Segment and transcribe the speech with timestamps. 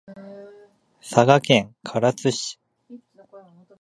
[0.99, 2.59] 佐賀県唐津市